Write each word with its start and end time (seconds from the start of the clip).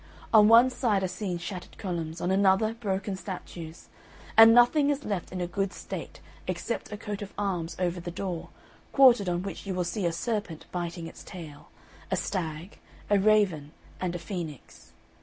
On 0.33 0.47
one 0.47 0.71
side 0.71 1.03
are 1.03 1.07
seen 1.07 1.37
shattered 1.37 1.77
columns, 1.77 2.21
on 2.21 2.31
another 2.31 2.73
broken 2.73 3.15
statues; 3.15 3.87
and 4.35 4.51
nothing 4.51 4.89
is 4.89 5.03
left 5.05 5.31
in 5.31 5.39
a 5.39 5.45
good 5.45 5.71
state 5.71 6.21
except 6.47 6.91
a 6.91 6.97
coat 6.97 7.21
of 7.21 7.35
arms 7.37 7.75
over 7.77 7.99
the 7.99 8.09
door, 8.09 8.49
quartered 8.93 9.29
on 9.29 9.43
which 9.43 9.67
you 9.67 9.75
will 9.75 9.83
see 9.83 10.07
a 10.07 10.11
serpent 10.11 10.65
biting 10.71 11.05
its 11.05 11.23
tail, 11.23 11.69
a 12.09 12.15
stag, 12.15 12.79
a 13.11 13.19
raven, 13.19 13.73
and 13.99 14.15
a 14.15 14.17
phoenix. 14.17 14.93